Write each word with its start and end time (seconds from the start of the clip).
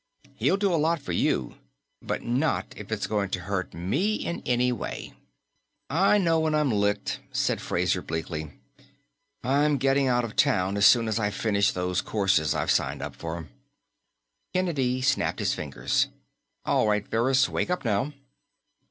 He'll 0.33 0.57
do 0.57 0.73
a 0.73 0.81
lot 0.81 0.99
for 0.99 1.11
you, 1.11 1.57
but 2.01 2.23
not 2.23 2.73
if 2.75 2.91
it's 2.91 3.05
going 3.05 3.29
to 3.29 3.41
hurt 3.41 3.75
me 3.75 4.15
in 4.15 4.41
any 4.47 4.71
way." 4.71 5.13
"I 5.91 6.17
know 6.17 6.39
when 6.39 6.55
I'm 6.55 6.71
licked," 6.71 7.19
said 7.31 7.61
Fraser 7.61 8.01
bleakly; 8.01 8.49
"I'm 9.43 9.77
getting 9.77 10.07
out 10.07 10.23
of 10.25 10.35
town 10.35 10.75
as 10.75 10.87
soon 10.87 11.07
as 11.07 11.19
I 11.19 11.29
finish 11.29 11.71
those 11.71 12.01
courses 12.01 12.55
I'm 12.55 12.67
signed 12.69 13.03
up 13.03 13.15
for." 13.15 13.47
Kennedy 14.55 15.03
snapped 15.03 15.37
his 15.37 15.53
fingers. 15.53 16.07
"All 16.65 16.87
right, 16.87 17.07
Ferris, 17.07 17.47
wake 17.47 17.69
up 17.69 17.85
now." 17.85 18.11